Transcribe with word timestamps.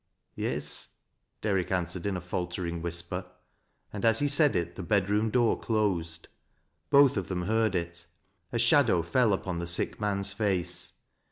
"Yes,'' 0.47 0.95
Derrick 1.43 1.71
answered 1.71 2.07
in 2.07 2.17
a 2.17 2.21
faltering 2.21 2.81
whisper, 2.81 3.23
and 3.93 4.03
aa 4.03 4.13
he 4.13 4.27
said 4.27 4.55
it 4.55 4.73
the 4.75 4.81
bedroom 4.81 5.29
door 5.29 5.59
closed. 5.59 6.27
Both 6.89 7.17
of 7.17 7.27
^them 7.27 7.45
heard 7.45 7.75
it. 7.75 8.07
A 8.51 8.57
shadow 8.57 9.03
fell 9.03 9.31
upon 9.31 9.59
the 9.59 9.67
sick 9.67 9.99
man's 10.01 10.33
face. 10.33 10.93